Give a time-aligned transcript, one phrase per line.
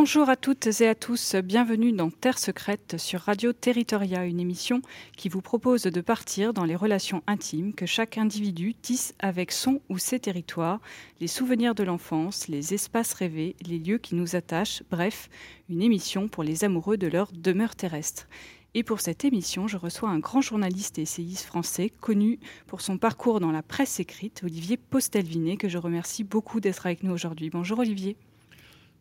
[0.00, 4.80] Bonjour à toutes et à tous, bienvenue dans Terre secrète sur Radio Territoria, une émission
[5.16, 9.80] qui vous propose de partir dans les relations intimes que chaque individu tisse avec son
[9.88, 10.80] ou ses territoires,
[11.20, 15.28] les souvenirs de l'enfance, les espaces rêvés, les lieux qui nous attachent, bref,
[15.68, 18.28] une émission pour les amoureux de leur demeure terrestre.
[18.74, 22.98] Et pour cette émission, je reçois un grand journaliste et essayiste français connu pour son
[22.98, 27.50] parcours dans la presse écrite, Olivier Postelvinet, que je remercie beaucoup d'être avec nous aujourd'hui.
[27.50, 28.16] Bonjour Olivier.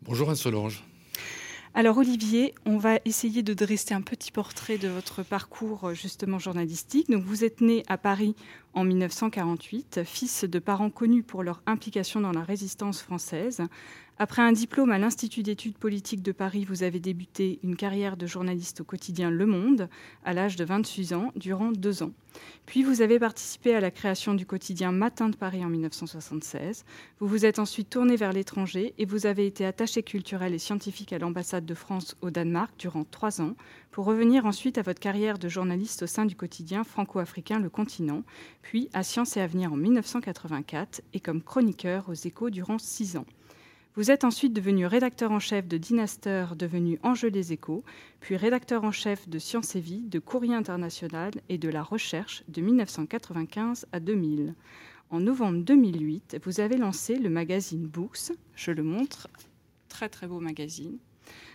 [0.04, 0.84] Bonjour Anne-Solange.
[1.74, 7.10] Alors Olivier, on va essayer de dresser un petit portrait de votre parcours justement journalistique.
[7.10, 8.36] Donc vous êtes né à Paris
[8.74, 13.62] en 1948, fils de parents connus pour leur implication dans la résistance française.
[14.20, 18.26] Après un diplôme à l'Institut d'études politiques de Paris, vous avez débuté une carrière de
[18.26, 19.90] journaliste au quotidien Le Monde
[20.26, 22.12] à l'âge de 26 ans, durant deux ans.
[22.66, 26.84] Puis vous avez participé à la création du quotidien Matin de Paris en 1976.
[27.20, 31.14] Vous vous êtes ensuite tourné vers l'étranger et vous avez été attaché culturel et scientifique
[31.14, 33.54] à l'ambassade de France au Danemark durant trois ans,
[33.92, 38.24] pour revenir ensuite à votre carrière de journaliste au sein du quotidien franco-africain Le Continent,
[38.64, 43.26] puis à Sciences et Avenir en 1984 et comme chroniqueur aux échos durant six ans.
[43.98, 47.84] Vous êtes ensuite devenu rédacteur en chef de Dynaster, devenu Enjeu les Échos,
[48.20, 52.44] puis rédacteur en chef de Sciences et Vie, de Courrier International et de La Recherche
[52.48, 54.54] de 1995 à 2000.
[55.10, 58.34] En novembre 2008, vous avez lancé le magazine Books.
[58.54, 59.30] Je le montre.
[59.90, 61.00] Très très beau magazine.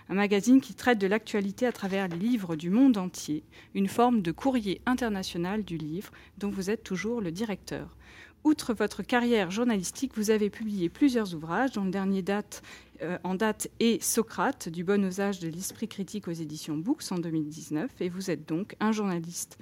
[0.09, 3.45] Un magazine qui traite de l'actualité à travers les livres du monde entier,
[3.77, 7.97] une forme de courrier international du livre dont vous êtes toujours le directeur.
[8.45, 12.63] Outre votre carrière journalistique, vous avez publié plusieurs ouvrages, dont le dernier date,
[13.01, 17.19] euh, en date est Socrate, du bon usage de l'esprit critique aux éditions Books en
[17.19, 17.89] 2019.
[18.01, 19.59] Et vous êtes donc un journaliste,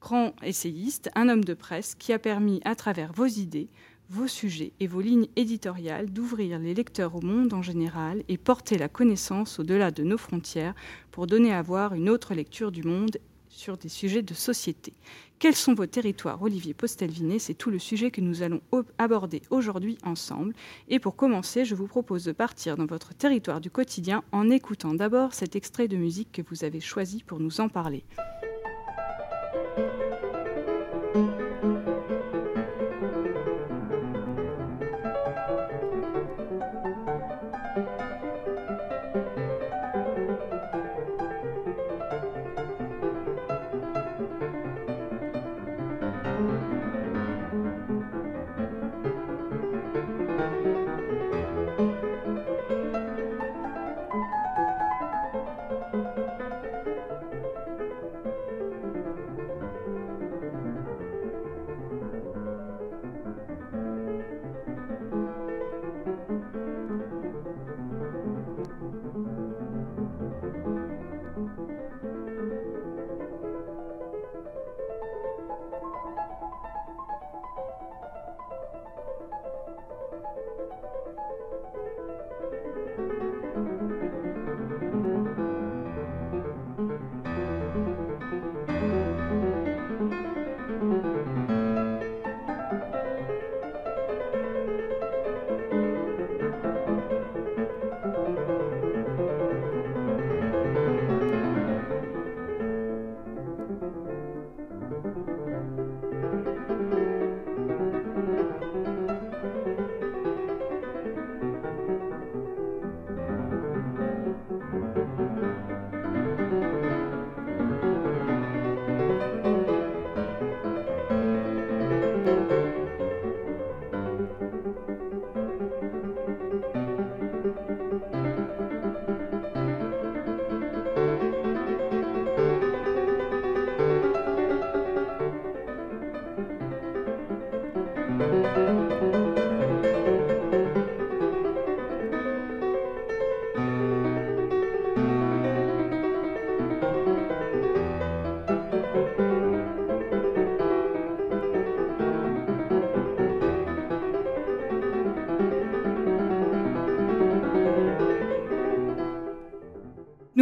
[0.00, 3.68] grand essayiste, un homme de presse qui a permis, à travers vos idées,
[4.08, 8.78] vos sujets et vos lignes éditoriales d'ouvrir les lecteurs au monde en général et porter
[8.78, 10.74] la connaissance au-delà de nos frontières
[11.10, 13.18] pour donner à voir une autre lecture du monde
[13.56, 14.92] sur des sujets de société.
[15.38, 18.60] Quels sont vos territoires, Olivier Postelvinet C'est tout le sujet que nous allons
[18.98, 20.54] aborder aujourd'hui ensemble.
[20.88, 24.94] Et pour commencer, je vous propose de partir dans votre territoire du quotidien en écoutant
[24.94, 28.04] d'abord cet extrait de musique que vous avez choisi pour nous en parler.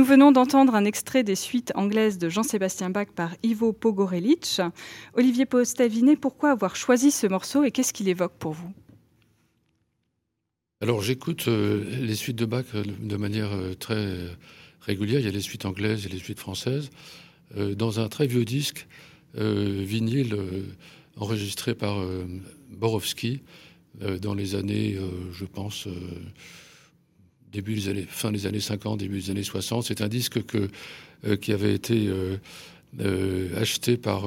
[0.05, 4.61] Nous venons d'entendre un extrait des suites anglaises de Jean-Sébastien Bach par Ivo Pogorelic.
[5.15, 8.71] Olivier Postavinet, pourquoi avoir choisi ce morceau et qu'est-ce qu'il évoque pour vous?
[10.83, 13.49] Alors j'écoute les suites de Bach de manière
[13.79, 14.19] très
[14.83, 15.21] régulière.
[15.21, 16.91] Il y a les suites anglaises et les suites françaises.
[17.57, 18.87] dans un très vieux disque,
[19.35, 20.37] vinyle
[21.17, 21.97] enregistré par
[22.69, 23.41] Borowski
[24.21, 24.99] dans les années,
[25.33, 25.89] je pense,
[27.55, 29.85] début des années, fin des années 50, début des années 60.
[29.85, 30.69] C'est un disque que,
[31.27, 32.37] euh, qui avait été euh,
[33.01, 34.27] euh, acheté par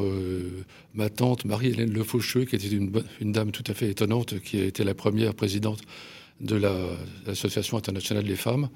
[0.96, 2.92] ma tante Marie-Hélène Le Faucheux, qui était une,
[3.22, 5.82] une, dame tout à fait étonnante, qui a été la première présidente
[6.40, 6.56] de
[7.26, 8.70] l'Association internationale des femmes,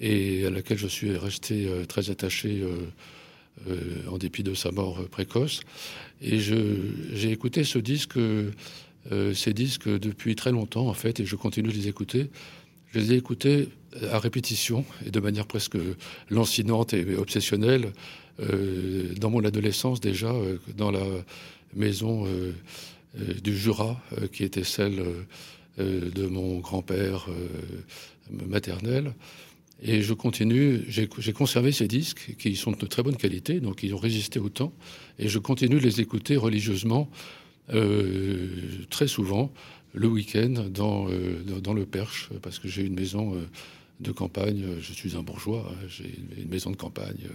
[0.00, 2.62] et à laquelle je suis resté très attaché
[4.08, 5.60] en dépit de sa mort précoce.
[6.22, 8.18] Et j'ai écouté ce disque,
[9.10, 12.30] ces disques depuis très longtemps, en fait, et je continue de les écouter.
[12.92, 13.68] Je les ai écoutés
[14.10, 15.76] à répétition et de manière presque
[16.30, 17.92] lancinante et obsessionnelle
[18.40, 21.04] euh, dans mon adolescence déjà, euh, dans la
[21.74, 22.52] maison euh,
[23.42, 24.00] du Jura,
[24.32, 25.02] qui était celle
[25.78, 27.26] de mon grand-père
[28.30, 29.14] maternel.
[29.82, 33.94] Et je continue, j'ai conservé ces disques qui sont de très bonne qualité, donc ils
[33.94, 34.72] ont résisté au temps,
[35.18, 37.08] et je continue de les écouter religieusement
[38.90, 39.52] très souvent
[39.94, 43.46] le week-end dans, euh, dans, le Perche, parce que j'ai une maison euh,
[44.00, 44.64] de campagne.
[44.80, 47.28] Je suis un bourgeois, hein, j'ai une maison de campagne.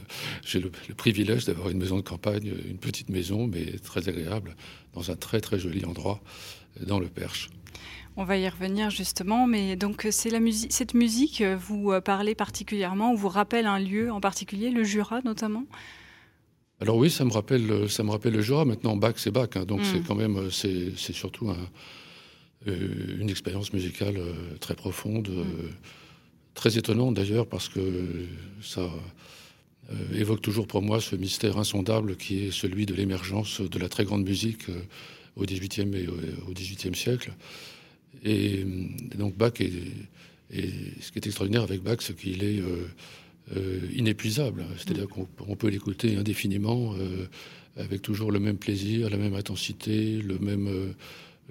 [0.46, 4.56] J'ai le, privilège d'avoir une maison de campagne, une petite maison, mais très agréable,
[4.94, 6.22] dans un très très joli endroit,
[6.86, 7.50] dans le Perche.
[8.16, 12.36] On va y revenir justement, mais donc c'est la musique, cette musique vous euh, parlez
[12.36, 15.66] particulièrement, ou vous rappelle un lieu en particulier, le Jura notamment?
[16.80, 18.66] Alors oui, ça me rappelle, ça me rappelle le Jura.
[18.66, 20.04] Maintenant, Bach, c'est Bach, hein, donc c'est hmm.
[20.04, 21.66] quand même, c'est surtout un, euh,
[22.66, 25.44] une expérience musicale euh, très profonde, euh,
[26.54, 27.80] très étonnante d'ailleurs, parce que
[28.62, 28.90] ça
[30.14, 34.06] évoque toujours pour moi ce mystère insondable qui est celui de l'émergence de la très
[34.06, 34.68] grande musique
[35.36, 37.34] au XVIIIe et au XVIIIe siècle.
[38.24, 38.64] Et
[39.16, 39.74] donc Bach est,
[40.52, 40.70] et
[41.02, 42.62] ce qui est extraordinaire avec Bach, c'est qu'il est,
[43.94, 44.64] inépuisable.
[44.78, 45.26] C'est-à-dire mm.
[45.38, 46.96] qu'on peut l'écouter indéfiniment,
[47.76, 50.94] avec toujours le même plaisir, la même intensité, le même,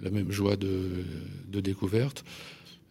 [0.01, 2.25] la même joie de, découverte.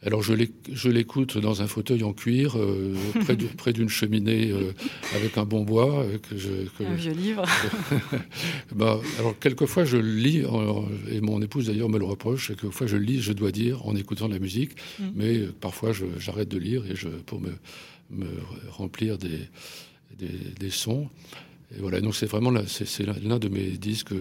[0.03, 2.95] Alors je l'écoute dans un fauteuil en cuir, euh,
[3.57, 4.73] près d'une cheminée euh,
[5.15, 6.03] avec un bon bois.
[6.03, 6.49] Euh, que je,
[6.83, 7.43] un vieux livre.
[8.75, 10.43] bah, alors quelquefois je lis,
[11.11, 14.27] et mon épouse d'ailleurs me le reproche, quelquefois je lis, je dois dire, en écoutant
[14.27, 15.03] de la musique, mm.
[15.15, 17.51] mais parfois j'arrête de lire et je, pour me,
[18.09, 18.27] me
[18.71, 19.37] remplir des,
[20.17, 21.09] des sons.
[21.75, 24.13] Et voilà, donc c'est vraiment c'est l'un de mes disques,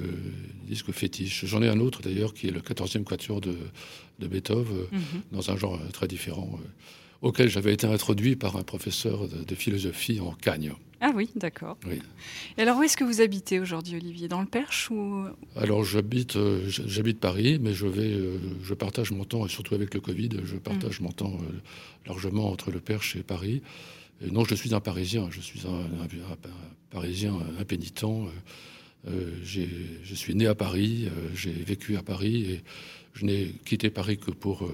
[0.68, 1.46] disques fétiches.
[1.46, 3.56] J'en ai un autre d'ailleurs qui est le 14e quatuor de,
[4.20, 5.22] de Beethoven, mhm.
[5.32, 6.66] dans un genre très différent, euh,
[7.22, 10.72] auquel j'avais été introduit par un professeur de, philosophie en Cagne.
[11.00, 11.76] Ah oui, d'accord.
[11.88, 12.00] Oui.
[12.56, 14.28] Et alors où est-ce que vous habitez aujourd'hui, Olivier?
[14.28, 15.24] Dans le Perche ou?
[15.56, 19.74] Alors j'habite, euh, j'habite Paris, mais je vais, euh, je partage mon temps, et surtout
[19.74, 21.06] avec le Covid, je partage mhm.
[21.06, 21.38] mon temps
[22.06, 23.60] largement entre le Perche et Paris
[24.20, 25.86] non, je suis un Parisien, je suis un,
[26.90, 28.04] Parisien impénitent.
[28.04, 28.28] Euh,
[29.08, 32.62] euh, je suis né à Paris, euh, j'ai vécu à Paris et
[33.14, 34.68] je n'ai quitté Paris que pour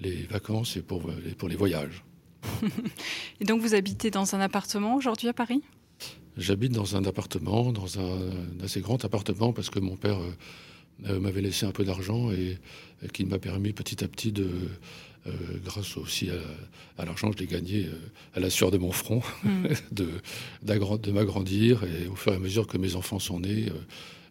[0.00, 2.04] les vacances et pour, pour les voyages.
[3.40, 5.62] et donc vous habitez dans un appartement aujourd'hui à Paris?
[6.36, 8.30] J'habite dans un appartement, dans un,
[8.62, 10.18] assez grand appartement, parce que mon père
[11.00, 12.56] m'avait laissé un peu d'argent et,
[13.02, 14.48] et qui m'a permis petit à petit de,
[15.26, 15.32] euh,
[15.62, 16.30] grâce aussi
[16.96, 17.92] à, l'argent que j'ai gagné euh,
[18.34, 19.66] à la sueur de mon front, mm.
[19.92, 20.08] de,
[20.62, 23.74] de m'agrandir et au fur et à mesure que mes enfants sont nés, euh,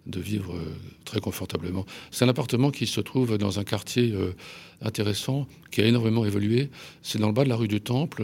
[0.08, 0.56] de vivre
[1.06, 1.86] très confortablement.
[2.10, 4.16] C'est un appartement qui se trouve dans un quartier
[4.82, 6.70] intéressant, qui a énormément évolué.
[7.04, 8.24] C'est dans le bas de la rue du Temple.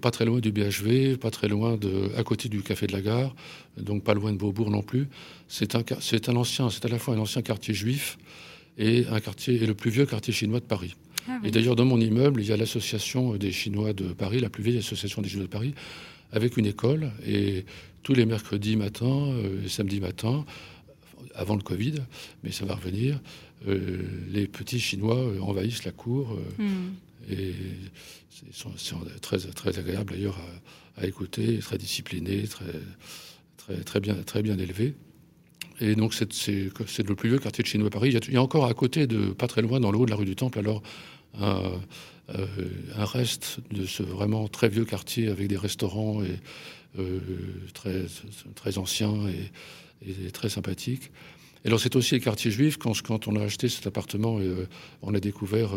[0.00, 3.00] pas très loin du BHV, pas très loin de, à côté du Café de la
[3.00, 3.34] Gare,
[3.78, 5.08] donc pas loin de Beaubourg non plus.
[5.48, 8.16] C'est un, c'est un ancien, c'est à la fois un ancien quartier juif
[8.78, 10.94] et un quartier, et le plus vieux quartier chinois de Paris.
[11.28, 14.50] Ah et d'ailleurs, dans mon immeuble, il y a l'association des Chinois de Paris, la
[14.50, 15.74] plus vieille association des Chinois de Paris,
[16.32, 17.10] avec une école.
[17.26, 17.64] Et
[18.02, 20.44] tous les mercredis matins euh, et samedis matins,
[21.34, 21.96] avant le Covid,
[22.42, 23.20] mais ça va revenir,
[23.66, 26.38] euh, les petits Chinois euh, envahissent la cour.
[26.58, 26.92] Hmm.
[27.30, 27.54] Et
[28.30, 30.38] c'est très, très agréable d'ailleurs
[30.98, 32.66] à, écouter, très disciplinés, très,
[33.56, 34.94] très, très, bien, très bien élevés.
[35.80, 38.14] Et donc, c'est le plus vieux quartier de Chinois à Paris.
[38.28, 40.16] Il y, a, encore à côté, de, pas très loin, dans le haut de la
[40.16, 40.82] rue du Temple, alors
[41.40, 41.80] un,
[42.30, 42.46] euh,
[42.96, 46.38] un reste de ce vraiment très vieux quartier avec des restaurants et,
[46.98, 47.18] euh,
[47.74, 48.06] très,
[48.54, 51.10] très anciens et, très sympathiques.
[51.64, 52.76] Et alors, c'est aussi le quartier juif.
[52.78, 54.66] Quand, quand, on a acheté cet appartement, euh,
[55.02, 55.70] on a découvert,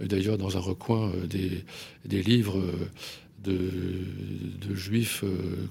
[0.00, 1.64] d'ailleurs, dans un recoin, des,
[2.04, 2.60] des, livres
[3.42, 3.56] de,
[4.60, 5.24] de juifs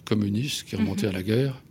[0.05, 1.15] communistes qui remontaient mhm.
[1.15, 1.61] à la guerre.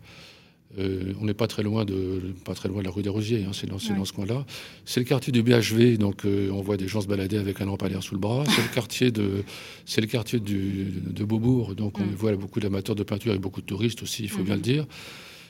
[0.78, 3.44] Euh, on n'est pas très loin de pas très loin de la rue des Rosiers,
[3.44, 4.44] hein, c'est dans, ce coin-là.
[4.84, 7.66] C'est le quartier du BHV, donc euh, on voit des gens se balader avec un
[7.66, 8.44] lampadaire sous le bras.
[8.46, 9.44] C'est le quartier de
[9.86, 12.14] c'est le quartier de Beaubourg, donc on mm.
[12.14, 14.64] voit beaucoup d'amateurs de peinture et beaucoup de touristes aussi, il faut bien le mm-hmm.
[14.64, 14.86] dire.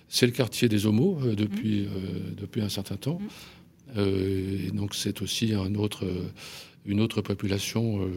[0.08, 2.34] C'est le quartier des homos euh, depuis mm.
[2.36, 3.20] depuis un certain temps.
[3.96, 4.00] Mm.
[4.00, 6.04] et donc c'est aussi un autre
[6.84, 8.08] une autre population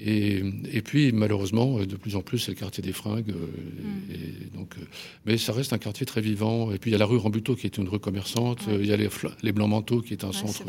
[0.00, 3.30] et, puis, malheureusement, de plus en plus, c'est le quartier des fringues.
[3.30, 4.12] Euh, mm.
[4.12, 4.84] Et donc, euh,
[5.26, 6.72] mais ça reste un quartier très vivant.
[6.72, 8.60] Et puis, il y a la rue Rambuteau, qui est une rue commerçante.
[8.68, 9.08] Il y a les,
[9.42, 10.64] les Blancs Manteaux, qui est un centre,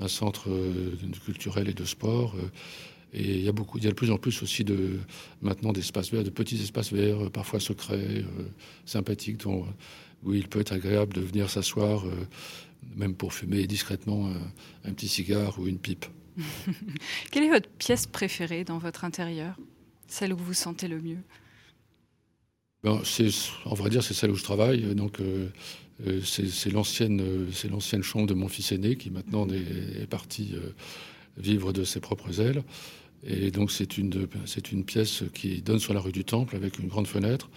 [0.00, 2.34] un centre euh, culturel et de sport.
[3.14, 4.98] Et il y a beaucoup, il y a de plus en plus aussi de
[5.40, 8.24] maintenant d'espaces verts, de petits espaces verts, parfois secrets,
[8.86, 9.44] sympathiques,
[10.24, 12.04] où il peut être agréable de venir s'asseoir,
[12.96, 14.30] même pour fumer discrètement
[14.86, 16.06] un petit cigare ou une pipe.
[17.30, 19.56] Quelle est votre pièce préférée dans votre intérieur?
[20.08, 21.22] Celle où vous vous sentez le mieux?
[22.82, 23.00] Ben,
[23.64, 24.94] En vrai dire, c'est celle où je travaille.
[24.94, 25.48] Donc, euh,
[26.06, 27.22] euh, c'est l'ancienne,
[27.52, 30.70] c'est l'ancienne chambre de mon fils aîné qui maintenant est, parti euh,
[31.36, 32.62] vivre de ses propres ailes.
[33.24, 37.06] Et donc, c'est une pièce qui donne sur la rue du Temple avec une grande
[37.06, 37.50] fenêtre.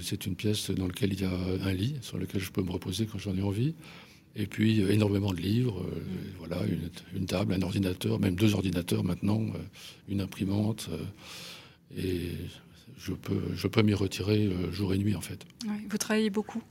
[0.00, 1.32] c'est une pièce dans laquelle il y a
[1.64, 3.74] un lit sur lequel je peux me reposer quand j'en ai envie.
[4.36, 6.02] Et puis euh, énormément de livres, euh,
[6.38, 6.58] voilà,
[7.14, 9.58] une, table, un ordinateur, même deux ordinateurs maintenant, euh,
[10.08, 10.88] une imprimante.
[11.96, 12.32] et
[12.98, 15.44] je peux, je peux m'y retirer jour et nuit en fait.
[15.88, 16.62] vous travaillez beaucoup?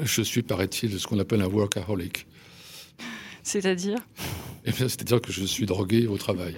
[0.00, 2.26] Je suis, paraît-il, ce qu'on appelle un workaholic.
[3.42, 3.98] C'est-à-dire?
[4.64, 6.56] Eh C'est-à-dire que je suis drogué au travail.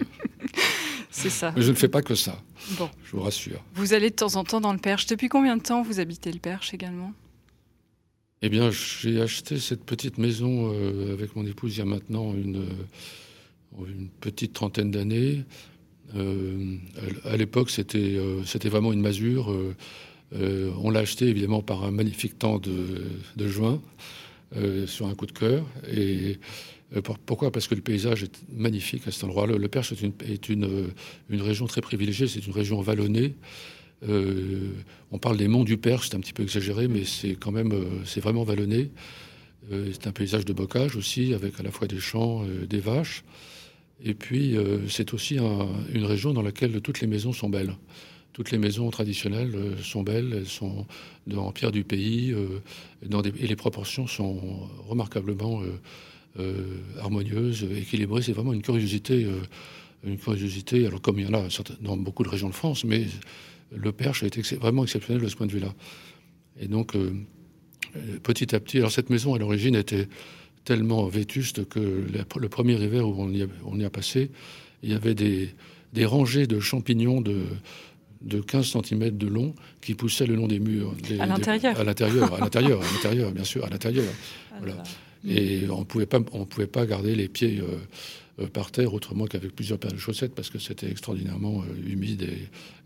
[1.10, 1.52] C'est ça.
[1.56, 2.42] Mais je ne fais pas que ça.
[2.78, 2.88] Bon.
[3.04, 3.62] Je vous rassure.
[3.74, 5.06] Vous allez de temps en temps dans le Perche.
[5.06, 7.12] Depuis combien de temps vous habitez le Perche également?
[8.42, 12.32] Eh bien, j'ai acheté cette petite maison euh, avec mon épouse il y a maintenant
[12.32, 12.64] une,
[13.78, 13.85] euh,
[14.20, 15.44] petite trentaine d'années.
[16.16, 16.76] Euh,
[17.25, 18.18] à l'époque, c'était
[18.64, 19.54] vraiment une masure.
[20.32, 23.80] on l'a acheté évidemment par un magnifique temps de, juin,
[24.87, 25.66] sur un coup de cœur.
[25.92, 26.38] Et
[27.26, 27.52] pourquoi?
[27.52, 29.56] Parce que le paysage est magnifique à cet endroit-là.
[29.56, 30.90] Le Perche est, une,
[31.30, 33.35] région très privilégiée, c'est une région vallonnée.
[34.09, 34.73] Euh,
[35.11, 37.73] on parle des monts du Perche, c'est un petit peu exagéré, mais c'est quand même,
[37.73, 38.90] euh, c'est vraiment vallonné.
[39.73, 43.25] Euh, c'est un paysage de bocage aussi, avec à la fois des champs, des vaches.
[44.02, 44.57] Et puis,
[44.88, 47.75] c'est aussi une région dans laquelle toutes les maisons sont belles.
[48.33, 50.87] Toutes les maisons traditionnelles sont belles, elles sont
[51.37, 52.35] en pierre du pays,
[53.02, 54.40] et les proportions sont
[54.88, 55.61] remarquablement
[56.99, 58.23] harmonieuses, équilibrées.
[58.23, 59.26] C'est vraiment une curiosité,
[60.02, 60.87] une curiosité.
[60.87, 61.47] Alors comme il y en a
[61.83, 63.04] dans beaucoup de régions de France, mais
[63.74, 65.74] le Perche a été vraiment exceptionnel de ce point de vue-là.
[66.60, 67.12] Et donc, euh,
[68.22, 70.08] petit à petit, alors cette maison à l'origine était
[70.64, 74.30] tellement vétuste que le premier hiver où on y, a, on y a passé,
[74.82, 75.50] il y avait des,
[75.92, 77.44] des rangées de champignons de,
[78.20, 80.94] de 15 cm de long qui poussaient le long des murs.
[81.18, 84.12] à l'intérieur À l'intérieur, à l'intérieur, à l'intérieur, bien sûr, à l'intérieur.
[84.52, 84.82] Ah voilà.
[85.26, 87.76] Et on pouvait pas, on pouvait pas garder les pieds euh,
[88.49, 92.28] par terre autrement qu'avec plusieurs paires de chaussettes parce que c'était extraordinairement euh, humide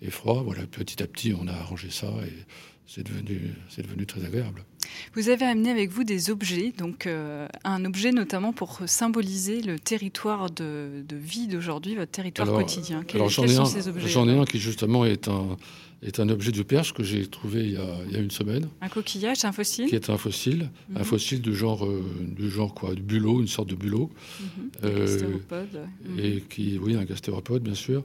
[0.03, 0.43] et, froid.
[0.45, 4.65] Voilà, petit à petit, on a arrangé ça et c'est devenu, très agréable.
[5.15, 9.79] Vous avez amené avec vous des objets, donc euh, un objet notamment pour symboliser le
[9.79, 13.05] territoire de, vie d'aujourd'hui, votre territoire quotidien.
[13.15, 13.65] alors j'en ai, un,
[14.07, 15.57] j'en ai un qui justement est un,
[16.05, 18.31] est un objet du Perche que j'ai trouvé il y, a, il y, a, une
[18.31, 18.69] semaine.
[18.81, 21.05] Un coquillage, un fossile Qui est un fossile, un mhm.
[21.05, 24.11] fossile du genre, euh, du genre quoi, du bulot, une sorte de bulot.
[24.41, 24.71] Mhm.
[24.85, 25.39] Euh,
[26.19, 28.05] et qui, oui, un gastéropode bien sûr.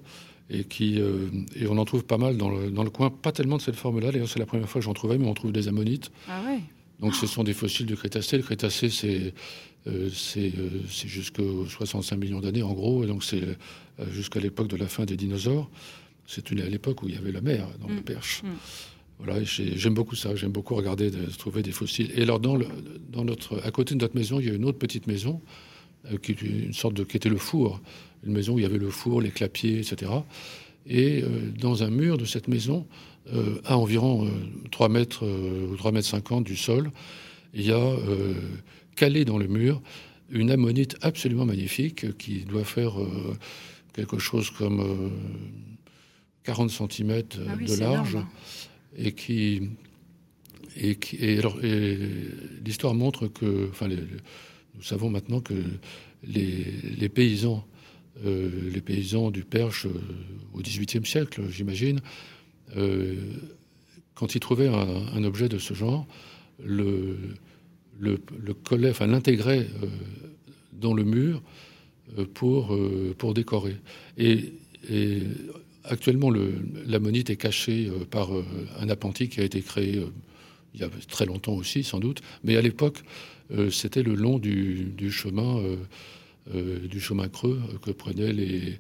[0.52, 3.32] Et, qui, euh, et on en trouve pas mal dans le, dans le coin, pas
[3.32, 4.12] tellement de cette forme-là.
[4.12, 6.12] D'ailleurs, c'est la première fois que j'en trouvais, mais on trouve des ammonites.
[6.28, 6.60] Ah ouais.
[7.00, 8.38] Donc, ce sont des fossiles du Crétacé.
[8.38, 9.34] Le Crétacé, c'est
[9.88, 10.52] euh, c'est
[11.08, 13.42] jusqu'aux 65 millions d'années en gros, et donc c'est
[14.12, 15.70] jusqu'à l'époque de la fin des dinosaures.
[16.28, 18.02] C'est à l'époque où il y avait la mer dans le mm.
[18.02, 18.44] Perche.
[18.44, 18.48] Mm.
[19.20, 20.36] Voilà, j'aime beaucoup ça.
[20.36, 22.12] J'aime beaucoup regarder, de, trouver des fossiles.
[22.16, 22.68] Et alors, dans, le,
[23.10, 25.42] dans notre, à côté de notre maison, il y a une autre petite maison
[26.12, 27.82] euh, qui, une sorte de, qui était le four.
[28.26, 30.12] Une maison où il y avait le four, les clapiers, etc.
[30.86, 32.88] Et euh, dans un mur de cette maison,
[33.34, 34.30] euh, à environ
[34.72, 36.92] 3 mètres ou 3 mètres 50 du sol,
[37.54, 37.96] il y a
[38.96, 39.82] calé dans le mur
[40.30, 42.94] une ammonite absolument magnifique qui doit faire
[43.94, 45.12] quelque chose comme
[46.44, 48.18] 40 cm ah de large
[48.98, 49.70] et qui
[50.76, 55.56] et, qui, et alors l'histoire montre que enfin nous savons maintenant que
[56.24, 56.66] les,
[57.00, 57.66] les paysans
[58.26, 59.92] euh, les paysans du Perche euh,
[60.54, 62.02] au XVIIIe siècle j'imagine
[62.76, 63.16] euh,
[64.14, 66.06] quand ils trouvaient un, objet de ce genre
[66.62, 67.18] le
[67.98, 69.68] le, le enfin l'intégraient
[70.74, 71.42] dans le mur
[72.34, 72.78] pour
[73.18, 73.78] pour décorer
[74.18, 74.54] et,
[74.90, 75.22] et
[75.86, 76.32] actuellement,
[76.86, 78.30] l'ammonite est cachée par
[78.80, 80.02] un appentis qui a été créé
[80.74, 82.22] il y a très longtemps aussi, sans doute.
[82.44, 83.04] Mais à l'époque,
[83.72, 85.62] c'était le long du, chemin,
[86.48, 88.80] du chemin creux que prenaient les,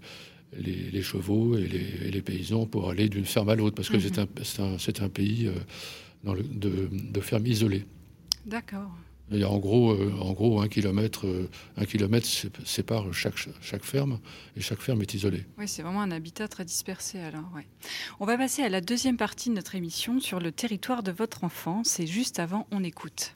[0.57, 1.67] les, chevaux et
[2.11, 4.77] les, paysans pour aller d'une ferme à l'autre, parce que mhm.
[4.79, 5.49] c'est un, pays
[6.23, 7.85] dans le, de, de fermes isolées.
[8.45, 8.91] D'accord.
[9.31, 12.27] Il y a en gros, euh, en gros un kilomètre, euh, un kilomètre
[12.65, 14.19] sépare chaque, chaque ferme
[14.57, 15.45] et chaque ferme est isolée.
[15.57, 17.45] Oui, c'est vraiment un habitat très dispersé alors.
[17.55, 17.67] Ouais.
[18.19, 21.43] On va passer à la deuxième partie de notre émission sur le territoire de votre
[21.43, 23.35] enfance et juste avant, on écoute.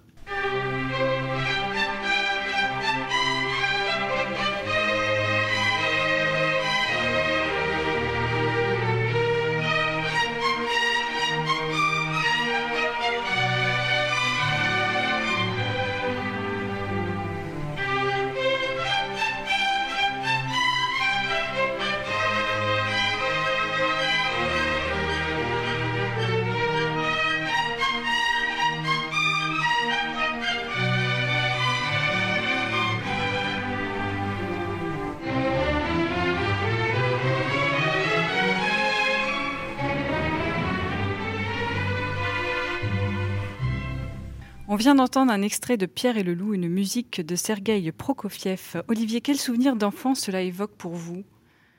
[44.73, 48.81] On vient d'entendre un extrait de Pierre et le Loup, une musique de Sergueï Prokofiev.
[48.87, 51.23] Olivier, quel souvenir d'enfance cela évoque pour vous?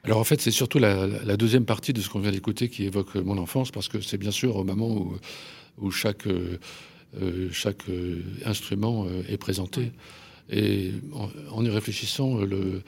[0.05, 3.17] Alors en fait, c'est surtout la, deuxième partie de ce qu'on vient d'écouter qui évoque
[3.17, 5.09] mon enfance, parce que c'est bien sûr au moment
[5.77, 6.61] où, chaque, euh,
[7.51, 9.91] chaque euh, instrument euh, est présenté.
[10.49, 10.93] Et
[11.51, 12.85] en, y réfléchissant, le,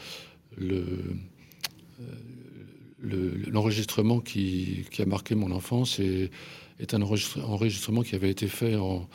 [3.51, 6.31] l'enregistrement qui, a marqué mon enfance est,
[6.79, 9.09] est un enregistrement qui avait été fait en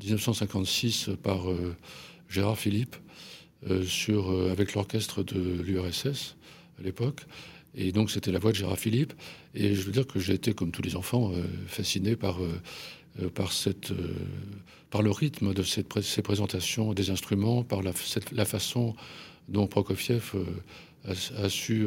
[0.00, 1.76] 1956 par euh,
[2.28, 2.96] Gérard Philippe
[3.68, 6.36] euh, sur, euh, avec l'orchestre de l'URSS
[6.78, 7.22] à l'époque.
[7.74, 9.12] Et donc c'était la voix de Gérard Philippe.
[9.54, 11.32] Et je veux dire que j'ai été, comme tous les enfants,
[11.66, 12.38] fasciné par,
[13.34, 13.92] par, cette,
[14.90, 17.92] par le rythme de cette, ces présentations des instruments, par la,
[18.32, 18.96] la façon
[19.48, 20.32] dont Prokofiev
[21.04, 21.86] a, su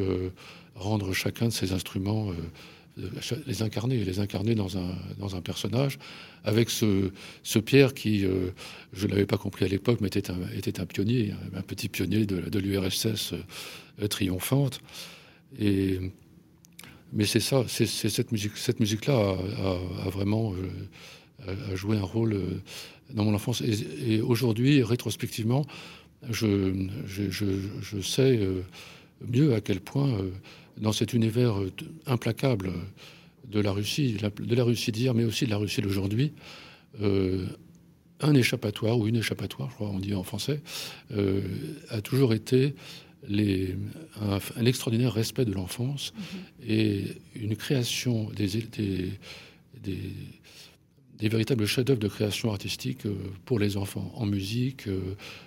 [0.76, 2.32] rendre chacun de ces instruments
[2.96, 5.98] les incarner, les incarner dans un, dans un personnage,
[6.44, 7.10] avec ce,
[7.42, 8.50] ce Pierre qui, euh,
[8.92, 11.88] je ne l'avais pas compris à l'époque, mais était un, était un pionnier, un petit
[11.88, 14.80] pionnier de, l'URSS euh, triomphante.
[15.58, 16.00] Et,
[17.12, 19.36] mais c'est ça, c'est cette musique, cette musique-là
[20.04, 22.40] a, vraiment euh, a joué un rôle
[23.12, 23.62] dans mon enfance.
[23.62, 25.66] Et, aujourd'hui, rétrospectivement,
[26.30, 28.40] je, je, je sais
[29.28, 30.16] mieux à quel point
[30.78, 31.72] dans cet univers euh,
[32.06, 32.72] implacable
[33.48, 36.32] de la Russie, de la Russie d'hier, mais aussi de la Russie d'aujourd'hui,
[37.00, 37.46] euh,
[38.20, 40.62] un échappatoire, ou une échappatoire, je crois on dit en français,
[41.12, 41.42] euh,
[41.90, 42.74] a toujours été
[43.28, 43.76] les,
[44.20, 46.70] un, extraordinaire respect de l'enfance mm-hmm.
[46.70, 47.04] et
[47.34, 49.10] une création des, des,
[51.18, 53.02] des, véritables chefs-d'œuvre de création artistique
[53.44, 54.88] pour les enfants, en musique,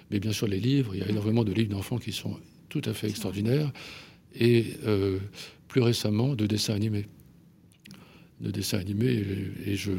[0.10, 0.96] mais bien sûr les livres.
[0.96, 1.10] Il y a mm.
[1.10, 3.74] énormément de livres d'enfants qui sont tout à fait extraordinaires
[4.40, 5.20] et euh,
[5.68, 7.06] plus récemment de dessins animés.
[8.42, 9.24] De dessins animés,
[9.66, 9.92] et, je,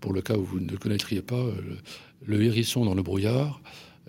[0.00, 1.76] pour le cas où vous ne connaîtriez pas, euh,
[2.26, 3.60] le, hérisson dans le brouillard,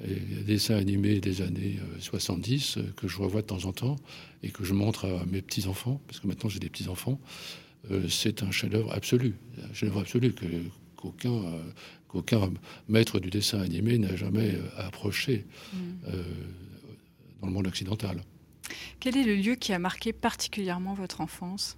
[0.07, 3.97] et dessin animé des années 70 euh, que je revois de temps en temps
[4.43, 7.19] et que je montre à mes petits-enfants, parce que maintenant j'ai des petits-enfants,
[8.09, 10.45] c'est un chef-d'œuvre absolu, un chef-d'œuvre absolu que,
[10.95, 11.41] qu'aucun,
[12.07, 12.51] qu'aucun
[12.87, 15.77] maître du dessin animé n'a jamais approché mmh.
[17.41, 18.21] dans le monde occidental.
[18.99, 21.77] Quel est le lieu qui a marqué particulièrement votre enfance?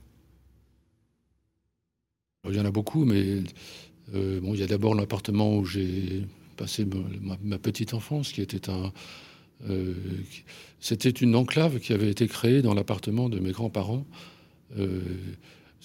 [2.49, 3.43] Il y en a beaucoup, mais
[4.15, 6.23] euh, bon, il y a d'abord l'appartement où j'ai
[6.57, 6.85] passé
[7.43, 8.91] ma, petite enfance, qui était un.
[9.69, 9.93] Euh,
[10.79, 14.05] c'était une enclave qui avait été créée dans l'appartement de mes grands-parents.
[14.79, 15.01] Euh,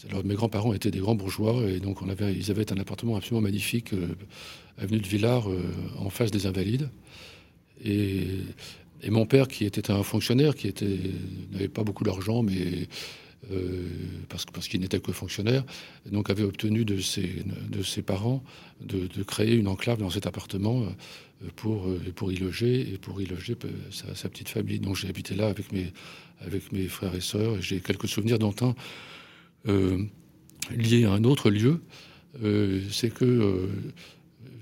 [0.09, 3.93] alors, mes grands-parents étaient des grands bourgeois et donc ils avaient un appartement absolument magnifique,
[4.79, 5.49] avenue de Villars,
[5.99, 6.91] en face des Invalides.
[7.83, 8.27] Et
[9.03, 10.73] et mon père, qui était un fonctionnaire, qui
[11.53, 12.89] n'avait pas beaucoup d'argent, mais
[13.53, 13.89] euh,
[14.29, 15.65] parce, qu'il n'était que fonctionnaire,
[16.11, 18.43] donc avait obtenu de ses, parents
[18.81, 23.21] de, créer une enclave dans cet appartement euh, pour, euh, pour y loger et pour
[23.21, 23.57] y loger
[23.91, 24.81] sa, petite famille.
[24.81, 27.61] Donc j'ai habité là avec mes, frères et sœurs.
[27.61, 28.75] J'ai quelques souvenirs dont un
[30.75, 31.83] lié à un autre lieu.
[32.91, 33.69] C'est que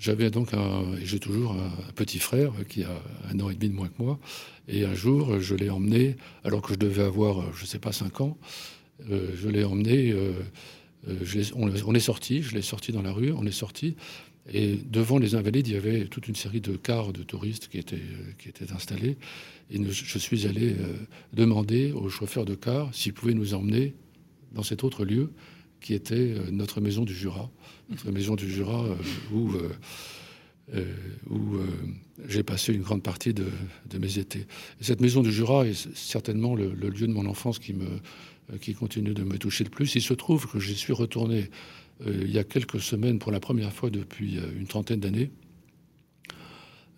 [0.04, 2.90] j'avais donc un, j'ai toujours un, petit frère qui a
[3.32, 4.18] un an et demi de moins que moi.
[4.68, 7.92] Et un jour, je l'ai emmené, alors que je devais avoir, je ne sais pas,
[7.92, 8.36] cinq ans,
[9.10, 10.32] euh, je l'ai emmené, euh,
[11.08, 13.96] euh, on, est sorti, je l'ai sorti dans la rue, on est sorti,
[14.52, 17.78] et devant les Invalides, il y avait toute une série de cars de touristes qui
[17.78, 18.02] étaient,
[18.38, 19.16] qui étaient installés.
[19.70, 20.76] Et je suis allé
[21.32, 23.94] demander au chauffeur de car s'il pouvait nous emmener
[24.52, 25.32] dans cet autre lieu
[25.84, 27.50] qui était notre maison du Jura,
[27.90, 28.84] notre maison du Jura
[29.32, 29.52] où
[31.30, 31.58] où
[32.26, 33.44] j'ai passé une grande partie de,
[34.00, 34.46] mes étés.
[34.80, 38.00] cette maison du Jura est certainement le, lieu de mon enfance qui me
[38.62, 39.94] qui continue de me toucher le plus.
[39.94, 41.50] Il se trouve que j'y suis retourné
[42.06, 45.30] il y a quelques semaines pour la première fois depuis une trentaine d'années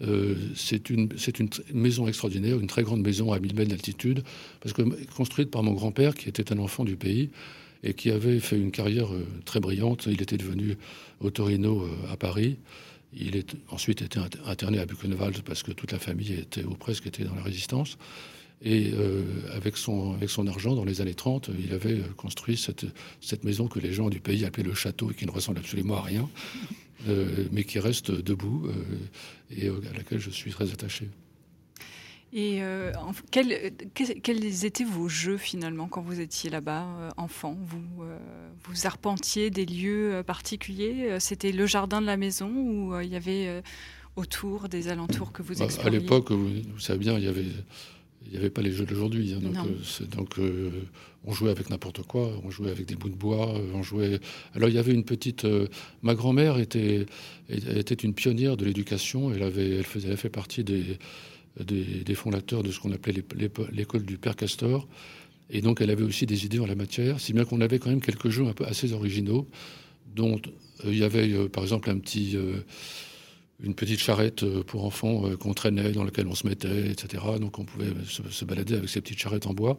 [0.03, 4.23] euh, c'est une, une, maison extraordinaire, une très grande maison à 1000 mètres d'altitude,
[4.61, 4.83] parce que
[5.15, 7.31] construite par mon grand-père, qui était un enfant du pays
[7.87, 10.07] et qui avait fait une carrière euh, très brillante.
[10.11, 10.77] Il était devenu
[11.21, 12.57] autorino euh, à Paris.
[13.15, 17.07] Il est ensuite été interné à Buchenwald parce que toute la famille était, ou presque
[17.07, 17.97] était dans la résistance.
[18.63, 18.93] Et
[19.53, 22.87] avec, son, avec son argent, dans les années 30, il avait construit cette,
[23.21, 25.97] cette maison que les gens du pays appelaient le château et qui ne ressemble absolument
[25.97, 26.29] à rien.
[27.09, 31.09] Euh, mais qui reste debout euh, et à laquelle je suis très attaché.
[32.33, 32.93] Et euh,
[33.31, 37.57] quels, quels, étaient vos jeux finalement quand vous étiez là-bas, enfant?
[37.65, 38.05] Vous,
[38.65, 41.17] vous arpentiez des lieux particuliers?
[41.21, 43.63] C'était le jardin de la maison ou il y avait
[44.17, 47.47] autour des alentours que vous bah, À l'époque, vous, vous, savez bien, il y avait
[48.27, 49.35] il n'y avait pas les jeux d'aujourd'hui.
[49.35, 50.71] Hein, donc, euh, donc euh,
[51.25, 52.31] on jouait avec n'importe quoi.
[52.45, 53.55] On jouait avec des bouts de bois.
[53.55, 54.21] Euh, on jouait.
[54.55, 55.47] Alors il y avait une petite.
[56.03, 57.07] ma grand-mère était
[57.49, 59.33] était une pionnière de l'éducation.
[59.33, 60.99] Elle avait elle faisait elle fait partie des,
[61.65, 63.23] des, fondateurs de ce qu'on appelait
[63.73, 64.89] l'école du père Castor.
[65.51, 67.91] Et donc elle avait aussi des idées en la matière, si bien qu'on avait quand
[67.91, 69.47] même quelques jeux un peu assez originaux,
[70.15, 70.41] dont
[70.85, 72.37] il y avait par exemple un petit
[73.61, 77.23] une petite charrette euh, pour enfants euh, qu'on traînait, dans laquelle on se mettait, etc.
[77.41, 79.79] Donc on pouvait se, balader avec ces petites charrettes en bois.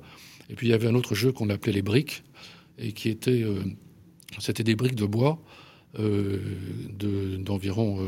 [0.49, 2.23] Et puis il y avait un autre jeu qu'on appelait les briques,
[2.77, 3.61] et qui était, euh,
[4.39, 5.39] c'était des briques de bois
[7.39, 8.07] d'environ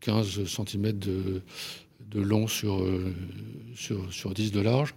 [0.00, 1.42] 15 cm de,
[2.10, 2.84] de long sur,
[3.74, 4.94] sur, sur, 10 de large,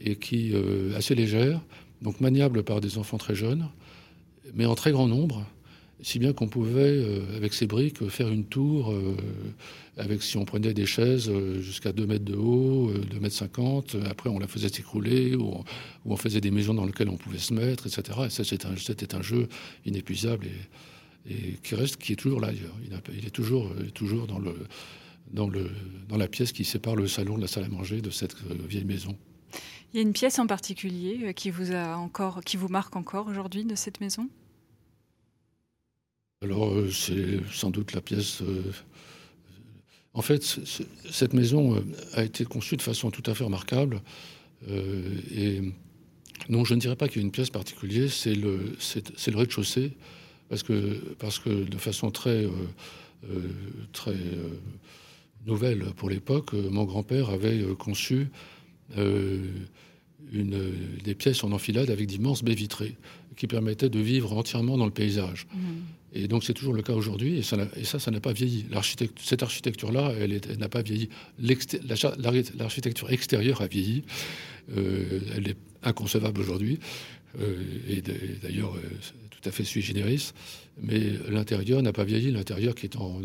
[0.00, 0.52] et qui
[0.96, 1.60] assez légère,
[2.02, 3.68] donc maniable par des enfants très jeunes,
[4.54, 5.46] mais en très grand nombre
[6.02, 9.16] si bien qu'on pouvait, euh, avec ces briques, faire une tour, euh,
[9.96, 13.96] avec si on prenait des chaises euh, jusqu'à 2 mètres de haut, 2 mètres 50,
[14.10, 15.64] après on la faisait s'écrouler, ou,
[16.04, 18.18] on faisait des maisons dans lesquelles on pouvait se mettre, etc.
[18.26, 19.48] Et ça, c'était un, jeu
[19.86, 20.48] inépuisable
[21.30, 22.50] et, qui reste, qui est toujours là.
[22.52, 24.54] Il, il, est toujours, toujours dans, le,
[25.30, 25.70] dans, le,
[26.08, 28.36] dans la pièce qui sépare le salon de la salle à manger de cette
[28.68, 29.16] vieille maison.
[29.92, 33.26] Il y a une pièce en particulier qui vous, a encore, qui vous marque encore
[33.26, 34.28] aujourd'hui de cette maison?
[36.42, 38.42] Alors, euh, c'est sans doute la pièce.
[38.42, 38.72] Euh,
[40.12, 40.42] en fait,
[41.10, 41.80] cette maison euh,
[42.14, 44.02] a été conçue de façon tout à fait remarquable.
[44.68, 45.60] et
[46.48, 49.36] non, je ne dirais pas qu'il y a une pièce particulière, c'est le, c'est, le
[49.36, 49.92] rez-de-chaussée,
[50.48, 52.46] parce que, parce que de façon très,
[53.92, 54.16] très
[55.46, 58.28] nouvelle pour l'époque, mon grand-père avait conçu
[58.96, 60.72] une,
[61.04, 62.96] des pièces en enfilade avec d'immenses baies vitrées
[63.36, 65.46] qui permettaient de vivre entièrement dans le paysage.
[65.52, 65.58] Mmh.
[66.14, 68.66] Et donc c'est toujours le cas aujourd'hui, et ça, et ça, ça n'a pas vieilli.
[69.16, 71.08] cette architecture-là, elle, n'a pas vieilli.
[71.38, 74.04] L'architecture extérieure a vieilli.
[74.76, 76.78] Euh, elle est inconcevable aujourd'hui,
[77.40, 77.56] euh,
[77.88, 78.02] et
[78.42, 78.80] d'ailleurs euh,
[79.42, 80.32] tout à fait sui generis.
[80.80, 82.30] Mais l'intérieur n'a pas vieilli.
[82.30, 83.20] L'intérieur qui est en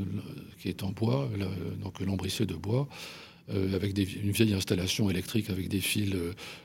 [0.60, 1.30] qui est en bois,
[1.82, 2.88] donc lambrissé de bois.
[3.50, 6.14] avec des, une vieille installation électrique avec des fils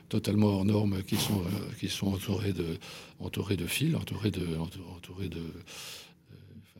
[0.09, 1.41] totalement hors normes qui sont,
[1.79, 2.77] qui sont entourés, de,
[3.19, 5.43] entourés de fils, entourés de, entourés de,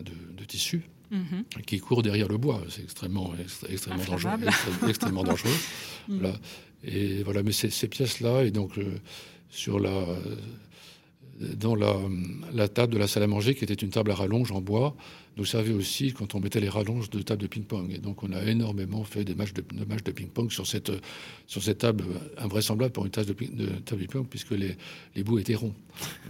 [0.01, 0.81] de, tissu
[1.11, 1.45] mhm.
[1.65, 2.61] qui court derrière le bois.
[2.69, 3.33] C'est extrêmement,
[3.69, 4.31] extrêmement dangereux.
[4.87, 5.57] extrêmement dangereux.
[6.09, 6.35] voilà.
[6.83, 8.99] Et voilà, mais ces, pièces-là, et donc euh,
[9.49, 10.05] sur la,
[11.39, 14.61] dans la, table de la salle à manger, qui était une table à rallonge en
[14.61, 14.95] bois,
[15.35, 17.91] nous servait aussi quand on mettait les rallonges de table de ping-pong.
[17.91, 20.91] Et donc, on a énormément fait des matchs de, ping-pong sur cette,
[21.47, 22.03] sur cette table
[22.37, 24.75] invraisemblable pour une table de, de ping-pong, puisque les,
[25.15, 25.73] les, bouts étaient ronds.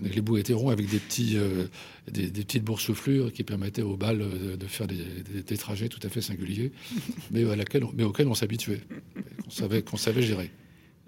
[0.01, 1.65] les bouts étaient ronds avec des, petits, euh,
[2.09, 4.23] des, petites boursouflures qui permettaient aux balles
[4.57, 6.71] de, faire des, trajets tout à fait singuliers,
[7.31, 7.43] mais,
[7.93, 8.81] mais auxquels on s'habituait,
[9.43, 10.49] qu'on savait, qu'on savait gérer.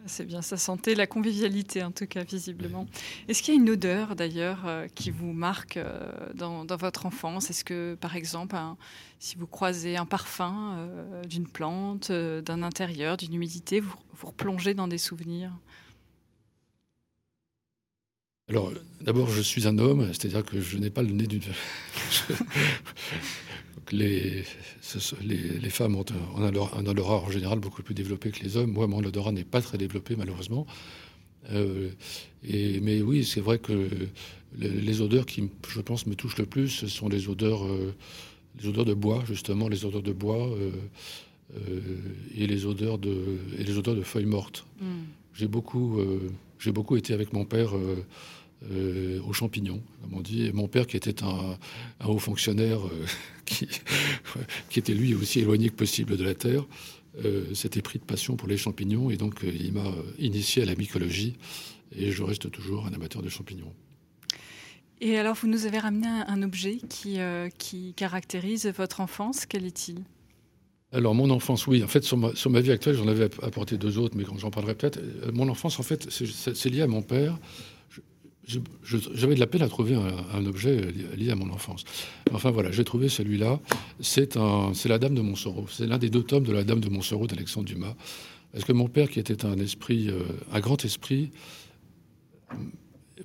[0.08, 2.86] C'est bien, ça sentait la convivialité en tout cas, visiblement.
[3.28, 7.50] Est-ce qu'il y a une odeur d'ailleurs euh, qui vous marque euh, dans, votre enfance?
[7.50, 8.56] Est-ce que par exemple,
[9.20, 14.76] si vous croisez un parfum euh, d'une plante, d'un intérieur, d'une humidité, vous, vous replongez
[14.76, 15.52] dans des souvenirs?
[18.48, 21.42] Alors, d'abord, je suis un homme, c'est-à-dire que je n'ai pas le nez d'une.
[23.92, 24.44] les,
[25.22, 26.06] les, femmes ont
[26.38, 28.72] un, odorat en général beaucoup plus développé que les hommes.
[28.72, 30.66] Moi, mon odorat n'est pas très développé, malheureusement.
[31.52, 31.90] Euh,
[32.44, 33.90] et, mais oui, c'est vrai que
[34.58, 37.94] les, odeurs qui, je pense, me touchent le plus, ce sont les odeurs, euh,
[38.60, 41.80] les odeurs de bois, justement, les odeurs de bois euh,
[42.36, 44.66] et, les odeurs de, et les odeurs de feuilles mortes.
[44.82, 45.04] Hmm.
[45.34, 46.00] J'ai beaucoup,
[46.60, 47.74] j'ai beaucoup été avec mon père
[49.26, 50.46] aux champignons, comme on dit.
[50.46, 51.58] Et mon père, qui était un,
[52.06, 52.80] haut fonctionnaire,
[53.46, 53.68] qui,
[54.70, 56.66] qui, était lui aussi éloigné que possible de la terre,
[57.54, 61.38] s'était pris de passion pour les champignons et donc il m'a initié à la mycologie
[61.96, 63.72] et je reste toujours un amateur de champignons.
[65.00, 67.20] Et alors, vous nous avez ramené un, objet qui,
[67.58, 69.46] qui caractérise votre enfance.
[69.46, 70.04] Quel est-il?
[70.96, 71.84] Alors, mon enfance, oui.
[71.84, 74.98] En fait, sur ma, vie actuelle, j'en avais apporté deux autres, mais j'en parlerai peut-être.
[74.98, 77.38] Euh, mon enfance, en fait, c'est lié à mon père.
[78.84, 81.84] J'avais de la peine à trouver un, objet lié à mon enfance.
[82.32, 83.60] Enfin, voilà, j'ai trouvé celui-là.
[84.00, 85.66] C'est la Dame de Montsoreau.
[85.70, 87.96] C'est l'un des deux tomes de la Dame de Montsoreau d'Alexandre Dumas.
[88.56, 91.32] Parce que mon père, qui était un esprit, euh, un grand esprit,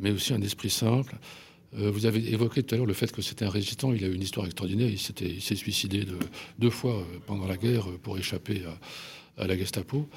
[0.00, 1.16] mais aussi un esprit simple,
[1.78, 3.92] euh, vous avez évoqué tout à l'heure le fait que c'était un résistant.
[3.92, 4.90] Il a eu une histoire extraordinaire.
[4.90, 6.04] Il s'est suicidé
[6.58, 8.62] deux fois euh, pendant la guerre pour échapper
[9.36, 10.08] à, la Gestapo.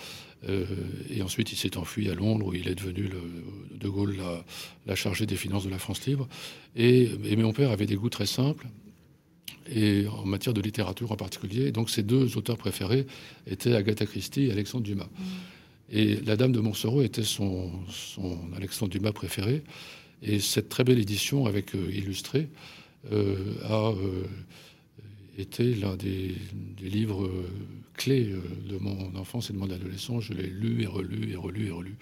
[0.48, 3.22] Et ensuite, il s'est enfui à Londres où il est devenu, le,
[3.78, 4.18] De Gaulle,
[4.86, 6.28] la, chargée des finances de la France libre.
[6.76, 8.68] Et, mon père avait des goûts très simples.
[9.74, 11.72] Et en matière de littérature en particulier.
[11.72, 13.08] donc ses deux auteurs préférés
[13.48, 15.06] étaient Agatha Christie et Alexandre Dumas.
[15.06, 15.24] Mmh.
[15.90, 19.64] Et La Dame de Montsoreau était son, son Alexandre Dumas préféré.
[20.22, 22.50] Et cette très belle édition avec euh, illustré
[23.12, 23.94] euh, a
[25.38, 26.36] euh, été l'un des,
[26.82, 27.30] livres
[27.96, 28.34] clés
[28.70, 30.24] de mon enfance et de mon adolescence.
[30.24, 31.96] Je l'ai lu et relu et relu et relu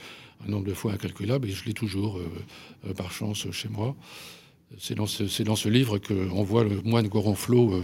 [0.45, 2.19] un nombre de fois incalculable et je l'ai toujours
[2.97, 3.95] par chance chez moi.
[4.79, 7.83] C'est dans, ce, livre qu'on voit le moine Goronflot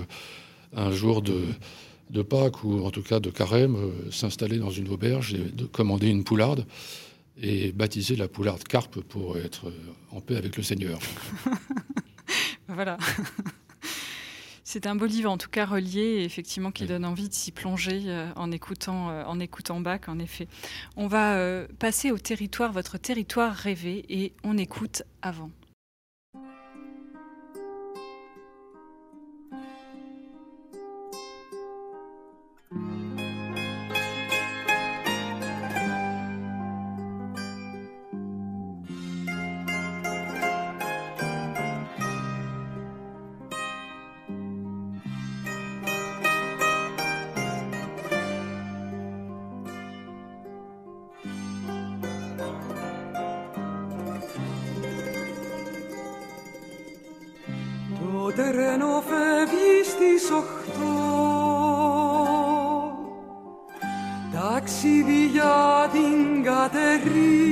[0.73, 1.43] un jour de,
[2.09, 3.77] de Pâques ou en tout cas de carême
[4.09, 6.65] s'installer dans une auberge et de commander une poularde
[7.41, 9.71] et baptisé la poularde carpe pour être
[10.11, 10.99] en paix avec le Seigneur.
[12.67, 12.97] voilà.
[14.69, 17.53] C'est un beau livre, en tout cas relié, et effectivement, qui donne envie de s'y
[17.53, 20.49] plonger euh, en écoutant, euh, en écoutant Bach, en effet.
[20.97, 25.51] On va euh, passer au territoire, votre territoire rêvé, et on écoute avant.
[58.37, 61.07] Τρένο φεύγει στις οχτώ.
[64.33, 67.46] Ταξίδι για την Κατερίνη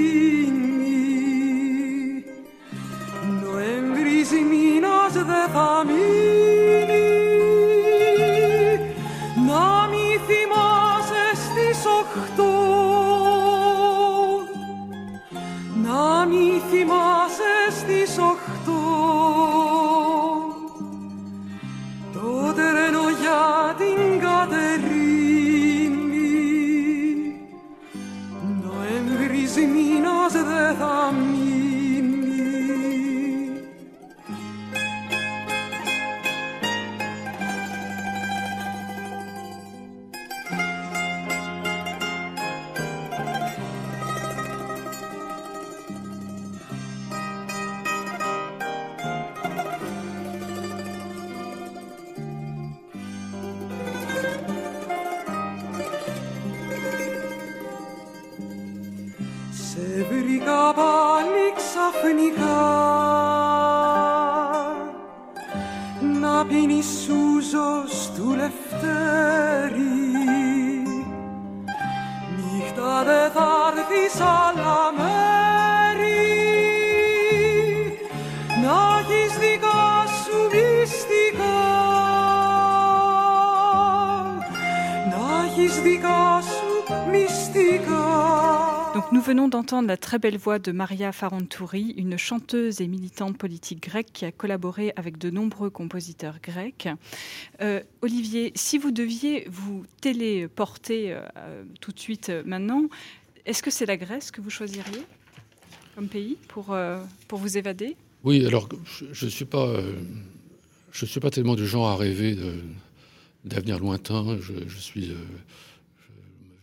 [66.22, 69.84] να πίνει σούζος του Λευτέρη.
[72.38, 75.55] Νύχτα δε θα έρθεις άλλα μέρη
[89.16, 94.26] d'entendre la très belle voix de Maria Farantouri, une chanteuse et militante politique grecque qui
[94.26, 96.90] a collaboré avec de nombreux compositeurs grecs.
[97.62, 102.84] Euh, Olivier, si vous deviez vous téléporter euh, tout de suite euh, maintenant,
[103.46, 105.04] est-ce que c'est la Grèce que vous choisiriez
[105.96, 106.76] comme pays pour,
[107.30, 107.96] vous évader?
[108.26, 108.68] Oui, alors
[109.14, 109.72] je ne suis pas...
[111.32, 112.38] tellement du genre à rêver
[113.46, 114.38] d'avenir lointain.
[114.42, 115.14] Je, suis,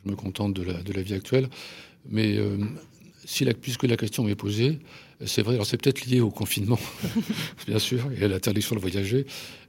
[0.04, 1.48] me contente de la vie actuelle.
[2.08, 2.58] Mais euh,
[3.24, 4.78] si la, puisque la question m'est posée,
[5.24, 6.78] c'est vrai, alors c'est peut-être lié au confinement,
[7.66, 9.26] bien sûr, et à l'interdiction de voyager,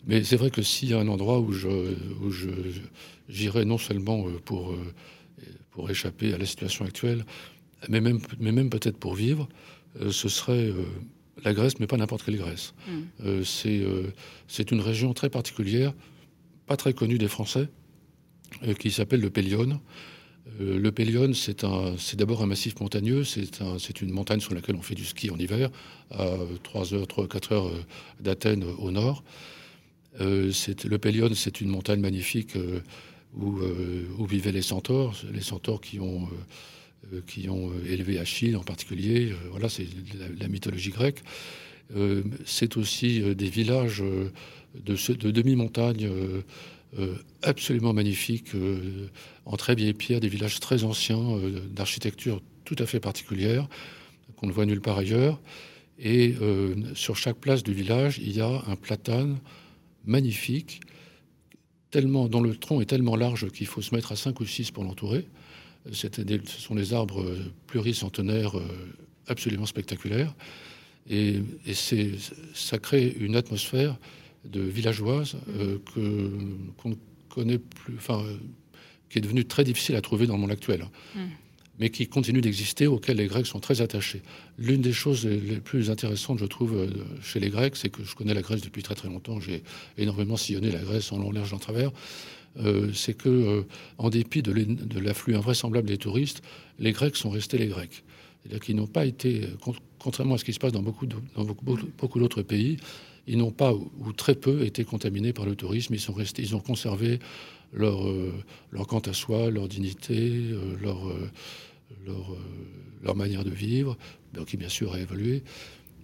[0.07, 1.67] mais c'est vrai que s'il y a un endroit où je,
[2.21, 2.49] où je
[3.29, 4.93] j'irai non seulement euh, pour, euh,
[5.71, 7.23] pour échapper à la situation actuelle,
[7.89, 9.47] mais même, mais même peut-être pour vivre,
[10.09, 10.71] ce serait
[11.43, 12.73] la Grèce, mais pas n'importe quelle Grèce.
[12.87, 13.43] Mm.
[14.47, 15.93] c'est une région très particulière,
[16.65, 17.67] pas très connue des Français,
[18.79, 19.81] qui s'appelle le Pélion.
[20.59, 25.05] Le Pélion, c'est d'abord un massif montagneux, c'est une montagne sur laquelle on fait du
[25.05, 25.69] ski en hiver,
[26.11, 26.27] à
[26.63, 27.71] 3 heures, 3 4 heures
[28.19, 29.23] d'Athènes au nord.
[30.19, 32.57] le Pélion, c'est une montagne magnifique
[33.35, 36.27] où, vivaient les centaures, les centaures qui ont
[37.11, 39.31] euh, qui ont euh, élevé Achille en particulier.
[39.31, 39.87] Euh, voilà, c'est
[40.39, 41.21] la, mythologie grecque.
[42.45, 44.01] c'est aussi des villages
[44.75, 46.09] de, de demi-montagne
[47.41, 48.51] absolument magnifiques,
[49.45, 51.39] en très vieille pierre, des villages très anciens,
[51.71, 53.67] d'architecture tout à fait particulière,
[54.35, 55.41] qu'on ne voit nulle part ailleurs.
[55.99, 56.35] Et
[56.93, 59.39] sur chaque place du village, il y a un platane
[60.05, 60.81] magnifique,
[61.91, 64.71] tellement, dont le tronc est tellement large qu'il faut se mettre à 5 ou 6
[64.71, 65.25] pour l'entourer
[65.91, 66.07] ce
[66.59, 68.63] sont des arbres euh, pluricentenaires euh,
[69.27, 70.33] absolument spectaculaires.
[71.09, 71.41] Et,
[72.53, 73.97] ça crée une atmosphère
[74.45, 76.29] de villageoise euh, que,
[76.77, 76.97] qu'on
[77.29, 78.23] connaît plus, enfin,
[79.09, 80.85] qui est devenue très difficile à trouver dans le monde actuel.
[81.15, 81.19] Mm.
[81.79, 84.21] mais qui continue d'exister, auquel les Grecs sont très attachés.
[84.59, 86.87] L'une des choses les plus intéressantes, je trouve,
[87.21, 89.39] chez les Grecs, c'est que je connais la Grèce depuis très très longtemps.
[89.39, 89.63] J'ai
[89.97, 91.91] énormément sillonné la Grèce en long, large, en travers.
[92.59, 93.63] Euh, c'est que, euh,
[93.97, 96.41] en dépit de l'afflux invraisemblable des touristes,
[96.79, 98.03] les Grecs sont restés les Grecs.
[98.41, 99.47] C'est-à-dire qu'ils n'ont pas été,
[99.99, 102.77] contrairement à ce qui se passe dans beaucoup, d'autres pays,
[103.27, 105.93] ils n'ont pas ou très peu été contaminés par le tourisme.
[105.93, 107.19] Ils sont restés, ils ont conservé
[107.71, 108.33] leur, euh,
[108.71, 110.99] leur quant à soi, leur dignité, leur,
[112.05, 113.97] leur, manière de vivre,
[114.47, 115.43] qui bien sûr a évolué.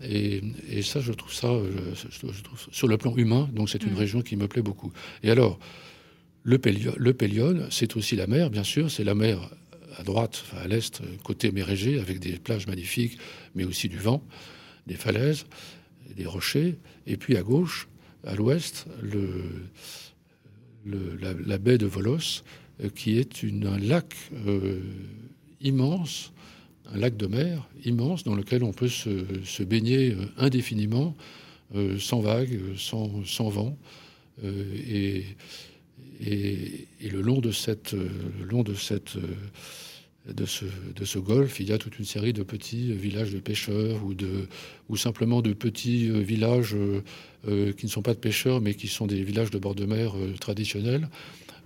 [0.02, 0.42] Et,
[0.82, 1.50] ça, je trouve ça,
[1.94, 3.98] je, trouve, sur le plan humain, donc c'est une mmh.
[3.98, 4.94] région qui me plaît beaucoup.
[5.24, 5.60] Et alors,
[6.44, 8.90] le Pélion, c'est aussi la mer, bien sûr.
[8.90, 9.50] C'est la mer
[9.98, 13.18] à droite, à l'est, côté Mérégée, avec des plages magnifiques,
[13.56, 14.24] mais aussi du vent,
[14.88, 15.46] des falaises,
[16.16, 16.78] des rochers.
[17.08, 17.88] Et puis à gauche,
[18.24, 18.88] à l'ouest,
[20.86, 22.44] la, baie de Volos,
[22.84, 24.16] euh, qui est un lac
[24.48, 24.82] euh,
[25.62, 26.32] immense,
[26.92, 31.16] un lac de mer immense, dans lequel on peut se, baigner euh, indéfiniment,
[32.00, 33.78] sans vagues, sans, vent.
[34.42, 35.24] et
[36.20, 37.96] le long de cette,
[40.34, 40.66] de ce,
[40.96, 44.14] de ce golfe, il y a toute une série de petits villages de pêcheurs ou
[44.14, 44.48] de,
[44.90, 46.76] ou simplement de petits villages
[47.48, 49.86] euh, qui ne sont pas de pêcheurs, mais qui sont des villages de bord de
[49.86, 51.10] mer euh, traditionnels,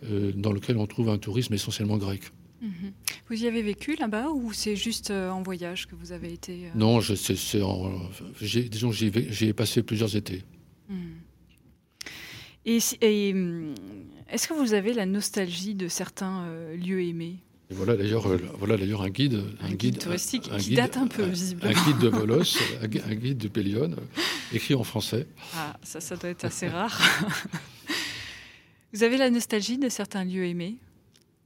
[0.06, 2.22] euh, dans lesquels on trouve un tourisme essentiellement grec.
[2.62, 2.94] Mhm.
[3.30, 7.02] Vous y avez vécu là-bas ou c'est juste en voyage que vous avez été Non,
[7.02, 7.60] je, c'est,
[8.70, 9.12] disons j'y
[9.46, 10.44] ai, passé plusieurs étés.
[10.90, 11.24] Mhm.
[12.66, 13.76] Et, hum,
[14.30, 17.38] est-ce que vous avez la nostalgie de certains euh, lieux aimés?
[17.70, 21.72] Voilà d'ailleurs, euh, voilà d'ailleurs un guide, un, guide, touristique qui date un peu visiblement.
[21.72, 23.96] Un guide de Volos, un, guide de Pélion, euh,
[24.54, 25.28] écrit en français.
[25.56, 27.00] Ah, ça, ça doit être assez rare.
[28.94, 30.78] vous avez la nostalgie de certains lieux aimés?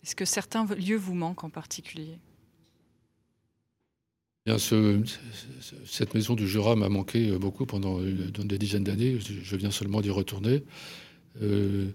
[0.03, 2.17] Est-ce que certains lieux vous manquent en particulier?
[4.45, 5.01] Bien, ce,
[5.85, 9.19] cette maison du Jura m'a manqué beaucoup pendant des dizaines d'années.
[9.19, 10.63] Je viens seulement d'y retourner.
[11.41, 11.89] Euh,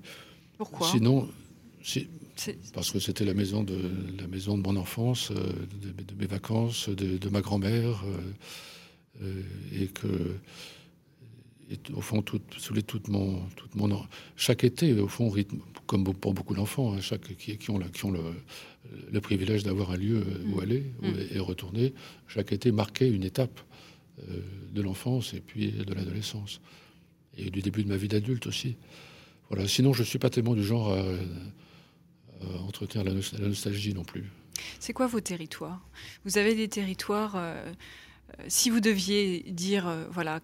[0.59, 0.89] Pourquoi?
[0.89, 1.29] Sinon,
[2.73, 3.79] parce que c'était la maison de
[4.19, 8.05] la maison de mon enfance, euh, de, mes vacances, de, ma grand-mère,
[9.23, 9.43] euh,
[9.73, 10.37] et que
[11.95, 14.05] au fond, tout, toute mon, toute mon,
[14.37, 18.05] chaque été, au fond, rythme, comme pour beaucoup d'enfants, hein, chaque qui, qui, ont, qui
[18.05, 18.21] ont le,
[19.11, 20.61] le privilège d'avoir un lieu où mm.
[20.61, 21.35] aller mm.
[21.35, 21.95] et retourner,
[22.29, 23.61] chaque été marquait une étape
[24.73, 26.61] de l'enfance et puis de l'adolescence
[27.39, 28.77] et du début de ma vie d'adulte aussi.
[29.67, 31.03] Sinon, je ne suis pas tellement du genre à,
[32.67, 33.13] entretenir la,
[33.47, 34.25] nostalgie non plus.
[34.79, 35.87] C'est quoi vos territoires?
[36.25, 37.37] Vous avez des territoires.
[37.37, 37.73] Euh,
[38.39, 40.41] euh, si vous deviez dire, euh, voilà,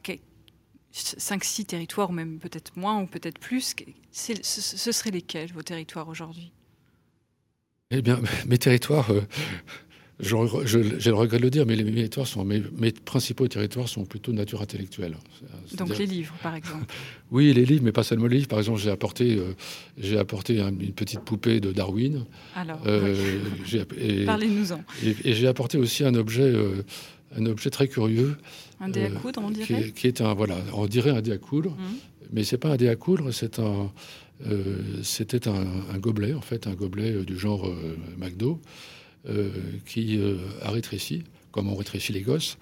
[0.93, 3.75] 5-6 territoires, ou même peut-être moins, ou peut-être plus,
[4.11, 6.53] ce, ce, seraient lesquels, vos territoires aujourd'hui?
[7.91, 9.11] Eh bien, mes territoires,
[10.21, 12.61] j'ai le regret de le dire, mais mes, territoires sont, mes,
[12.93, 15.17] principaux territoires sont plutôt nature intellectuelle.
[15.77, 16.87] Donc les livres, par exemple
[17.31, 18.49] Oui, les livres, mais pas seulement les livres.
[18.49, 19.55] Par exemple, j'ai apporté, euh,
[19.97, 22.25] j'ai apporté une petite poupée de Darwin.
[22.57, 23.39] Alors, euh,
[24.27, 24.83] parlez-nous-en.
[25.05, 26.83] Et, j'ai apporté aussi un objet, euh,
[27.37, 28.37] un objet très curieux.
[28.81, 31.39] Un dé à coudre, on dirait qui est, un, voilà, on dirait un dé à
[31.39, 31.85] coudre, mmh.
[32.33, 33.93] mais c'est pas un dé à coudre, c'est un...
[35.03, 37.69] c'était un, un, gobelet, en fait, un gobelet du genre
[38.17, 38.61] McDo,
[39.87, 42.59] qui euh, a rétréci, comme on rétrécit les gosses,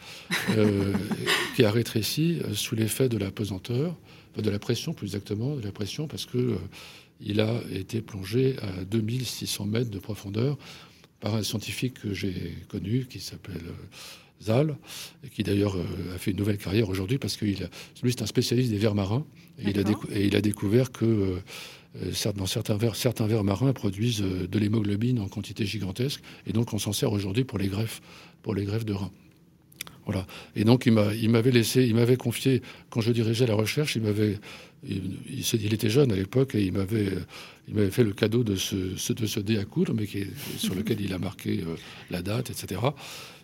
[0.50, 0.92] euh,
[1.56, 3.96] qui a rétréci sous l'effet de la pesanteur,
[4.36, 6.56] de la pression plus exactement, de la pression parce que
[7.20, 10.58] il a été plongé à 2600 mètres de profondeur
[11.20, 13.62] par un scientifique que j'ai connu qui s'appelle
[14.42, 14.76] Zal,
[15.32, 15.76] qui d'ailleurs
[16.14, 19.24] a fait une nouvelle carrière aujourd'hui parce que lui, c'est un spécialiste des vers marins.
[19.58, 21.40] Et il, a et il, a découvert que
[22.36, 26.20] dans certains vers, certains vers marins produisent de l'hémoglobine en quantité gigantesque.
[26.46, 28.02] Et donc, on s'en sert aujourd'hui pour les greffes,
[28.42, 29.12] pour les greffes de reins.
[30.06, 30.24] Voilà.
[30.54, 34.38] Et donc, il m'avait laissé, il m'avait confié, quand je dirigeais la recherche, il m'avait,
[34.84, 37.08] il, était jeune à l'époque et il m'avait,
[37.66, 40.24] il m'avait fait le cadeau de ce, de ce dé à coudre, mais qui
[40.58, 41.74] sur lequel il a marqué euh,
[42.10, 42.80] la date, etc.,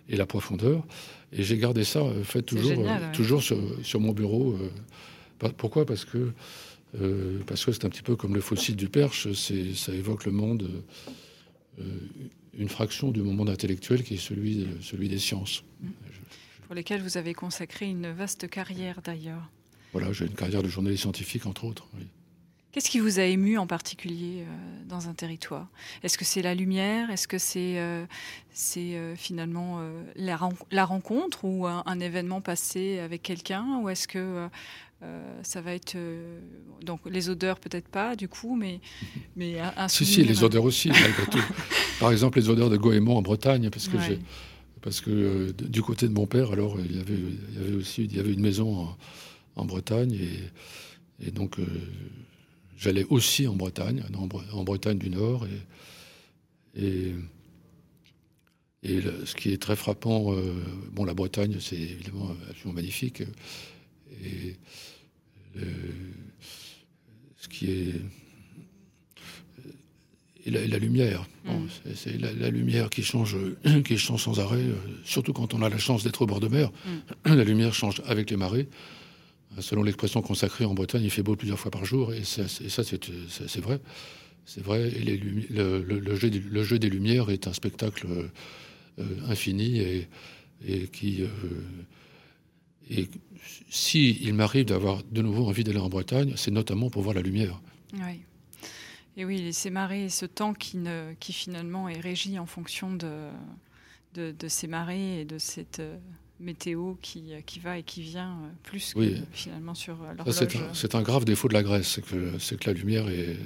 [0.08, 0.84] et la profondeur.
[1.32, 4.56] Et j'ai gardé ça, euh, fait toujours, euh, toujours sur, mon bureau.
[5.56, 5.84] pourquoi?
[5.84, 6.32] Parce que
[7.46, 10.84] parce que c'est un petit peu comme le fossile du perche, ça évoque le monde,
[12.54, 15.64] une fraction du monde intellectuel qui est celui, celui des sciences.
[15.80, 15.88] Mmh
[16.72, 19.50] pour lesquels vous avez consacré une vaste carrière d'ailleurs.
[19.92, 21.86] Voilà, j'ai une carrière de journaliste scientifique entre autres.
[22.70, 25.68] Qu'est-ce qui vous a ému en particulier euh, dans un territoire?
[26.02, 27.10] Est-ce que c'est la lumière?
[27.10, 28.06] Est-ce que c'est euh,
[28.78, 29.82] euh, finalement
[30.16, 30.38] la,
[30.70, 33.80] la, rencontre ou un, événement passé avec quelqu'un?
[33.82, 34.48] Ou est-ce que
[35.42, 35.96] ça va être
[36.84, 38.80] donc les odeurs peut-être pas du coup, mais
[39.36, 40.90] mais un, Si si, les odeurs aussi.
[42.00, 43.96] Par exemple, les odeurs de Goémon en Bretagne, parce que
[44.82, 47.76] parce que euh, du côté de mon père, alors il y avait, il y avait
[47.76, 48.88] aussi il y avait une maison
[49.56, 50.18] en, Bretagne
[51.24, 51.66] et, donc euh,
[52.76, 54.02] j'allais aussi en Bretagne,
[54.52, 55.46] en, Bretagne du Nord
[56.76, 57.14] et,
[58.82, 60.52] et, ce qui est très frappant, euh,
[60.90, 63.22] bon la Bretagne c'est évidemment absolument magnifique
[64.24, 64.56] et
[67.36, 67.94] ce qui est
[70.44, 71.26] et la, lumière.
[71.44, 71.50] Mm.
[71.94, 73.36] c'est la, lumière qui change,
[73.84, 74.74] qui change sans arrêt, euh,
[75.04, 76.70] surtout quand on a la chance d'être au bord de mer.
[77.26, 77.34] Mm.
[77.36, 78.68] La lumière change avec les marées.
[79.56, 82.48] Euh, selon l'expression consacrée en Bretagne, il fait beau plusieurs fois par jour, et ça,
[82.48, 83.80] c'est vrai.
[84.44, 85.04] C'est vrai, et
[85.50, 88.08] le, jeu, le, jeu, des lumières est un spectacle
[88.98, 90.08] euh, infini et,
[90.66, 91.22] et qui.
[92.90, 93.08] Et
[93.70, 97.22] si il m'arrive d'avoir de nouveau envie d'aller en Bretagne, c'est notamment pour voir la
[97.22, 97.60] lumière.
[97.94, 98.22] Oui.
[99.16, 102.94] Et oui, ces marées et ce temps qui, ne, qui finalement est régi en fonction
[102.94, 103.28] de,
[104.14, 105.98] de, ces marées et de cette euh,
[106.40, 110.34] météo qui, qui va et qui vient euh, plus que finalement sur euh, l'horloge.
[110.72, 113.36] C'est un, grave défaut de la Grèce, c'est que, que la lumière est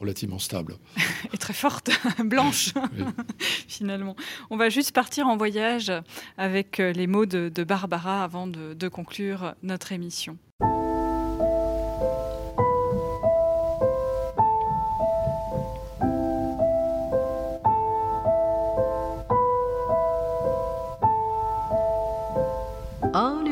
[0.00, 0.76] relativement stable.
[1.32, 1.90] et très forte,
[2.24, 2.72] blanche,
[3.68, 4.16] finalement.
[4.50, 5.92] On va juste partir en voyage
[6.38, 10.38] avec les mots de, Barbara avant de, de conclure notre émission.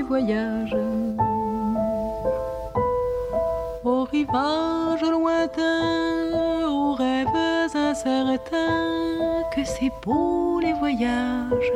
[0.08, 0.74] voyage.
[3.84, 5.97] Aux rivages lointains, aux
[8.06, 11.72] incertains, que c'est beau les voyages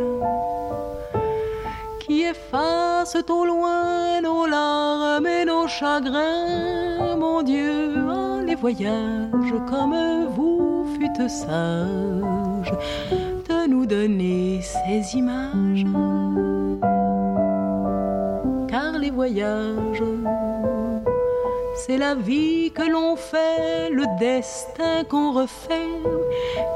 [2.00, 7.16] qui effacent au loin nos larmes et nos chagrins.
[7.16, 12.74] Mon Dieu, oh, les voyages comme vous fûtes sages
[13.48, 15.86] de nous donner ces images
[19.02, 20.02] les voyages.
[21.84, 25.90] C'est la vie que l'on fait, le destin qu'on refait,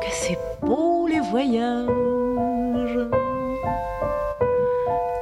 [0.03, 2.99] que c'est beau les voyages.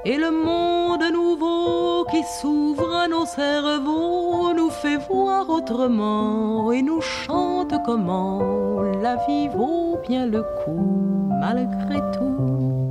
[0.07, 7.03] Et le monde nouveau qui s'ouvre à nos cerveaux nous fait voir autrement et nous
[7.03, 12.89] chante comment la vie vaut bien le coup malgré tout.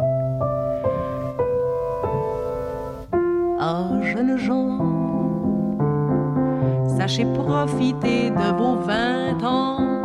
[3.60, 4.93] Ah, jeunes gens,
[7.04, 10.01] sachez profiter de vos vingt ans.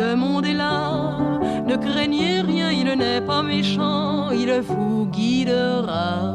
[0.00, 1.18] Le monde est là,
[1.66, 6.34] ne craignez rien, il n'est pas méchant, il vous guidera.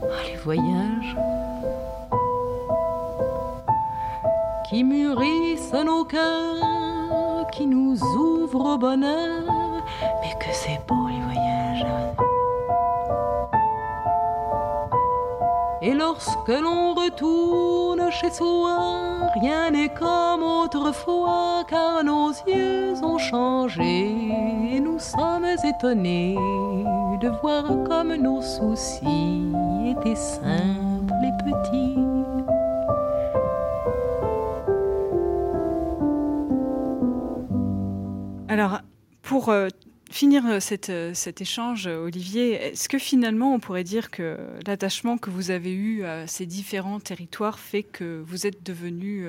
[0.00, 0.36] Ah, les
[4.68, 9.42] qui mûrissent nos cœurs qui nous ouvre au bonheur.
[10.20, 11.86] Mais que c'est beau les voyages.
[15.80, 24.10] Et lorsque l'on retourne chez soi, rien n'est comme autrefois, car nos yeux ont changé.
[24.72, 26.34] Et nous sommes étonnés
[27.20, 29.52] de voir comme nos soucis
[29.86, 32.07] étaient simples et petits.
[39.38, 39.68] Pour euh,
[40.10, 40.58] finir euh,
[40.88, 44.36] euh, cet échange, Olivier, est-ce que finalement on pourrait dire que
[44.66, 49.28] l'attachement que vous avez eu à ces différents territoires fait que vous êtes devenu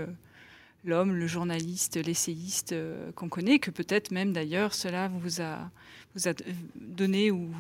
[0.84, 2.74] l'homme, le journaliste, l'essayiste
[3.14, 5.70] qu'on connaît, que peut-être même d'ailleurs cela vous a,
[6.76, 7.52] donné ou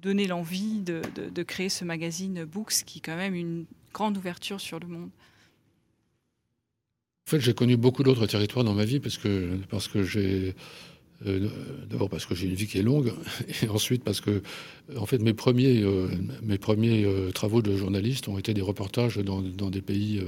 [0.00, 4.60] donné l'envie de, de, créer ce magazine Books, qui est quand même une grande ouverture
[4.60, 5.10] sur le monde?
[7.26, 10.54] En fait, j'ai connu beaucoup d'autres territoires dans ma vie parce que, parce que j'ai
[11.24, 11.48] euh,
[11.88, 13.12] d'abord parce que j'ai une vie qui est longue,
[13.62, 14.42] et ensuite parce que,
[14.96, 16.08] en fait, mes premiers, euh,
[16.42, 20.22] mes premiers euh, travaux de journaliste ont été des reportages dans, des pays.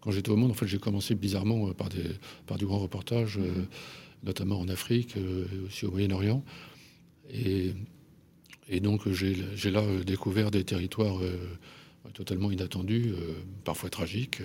[0.00, 2.04] quand j'étais au monde, en fait, j'ai commencé bizarrement par des,
[2.46, 3.38] par du grand reportage,
[4.24, 5.14] notamment en Afrique,
[5.66, 6.44] aussi au Moyen-Orient.
[7.32, 7.72] Et,
[8.68, 11.20] et, donc, j'ai là découvert des territoires
[12.12, 13.12] totalement inattendus,
[13.64, 14.42] parfois tragiques.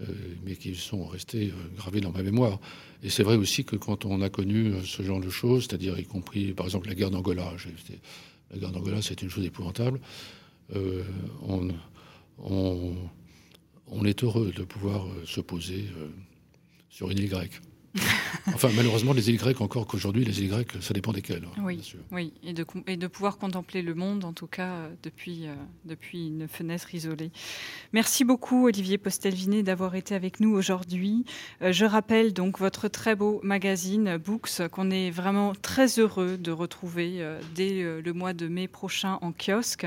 [0.00, 0.06] Euh,
[0.44, 2.58] mais qui sont restés euh, gravés dans ma mémoire.
[3.04, 5.96] Et c'est vrai aussi que quand on a connu euh, ce genre de choses, c'est-à-dire
[6.00, 7.52] y compris par exemple la guerre d'Angola,
[8.50, 10.00] la guerre d'Angola c'est une chose épouvantable,
[11.46, 11.68] on,
[12.38, 15.84] on, est heureux de pouvoir se poser
[16.90, 17.60] sur une île grecque.
[18.48, 21.44] enfin, malheureusement, les îles grecques, encore qu'aujourd'hui, les îles grecques, ça dépend desquelles.
[21.44, 22.32] Hein, oui, oui.
[22.42, 26.26] Et, de, et de pouvoir contempler le monde, en tout cas, euh, depuis, euh, depuis
[26.26, 27.30] une fenêtre isolée.
[27.92, 31.24] Merci beaucoup, Olivier Postelvinet, d'avoir été avec nous aujourd'hui.
[31.62, 36.50] Euh, je rappelle donc votre très beau magazine Books, qu'on est vraiment très heureux de
[36.50, 37.24] retrouver
[37.54, 39.86] dès le mois de mai prochain en kiosque.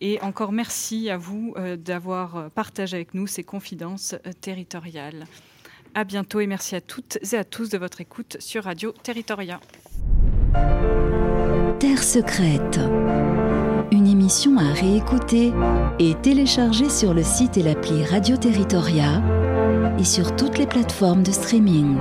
[0.00, 5.26] Et encore merci à vous d'avoir partagé avec nous ces confidences territoriales.
[5.98, 9.60] À bientôt et merci à toutes et à tous de votre écoute sur Radio Territoria.
[11.80, 12.78] Terre secrète.
[13.90, 15.54] Une émission à réécouter
[15.98, 19.22] et télécharger sur le site et l'appli Radio Territoria
[19.98, 21.96] et sur toutes les plateformes de streaming.